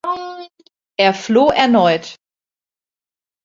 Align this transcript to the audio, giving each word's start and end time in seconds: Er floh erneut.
Er 0.97 1.13
floh 1.13 1.51
erneut. 1.51 2.15